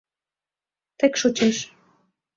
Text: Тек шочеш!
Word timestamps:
Тек 0.97 1.13
шочеш! 1.21 1.57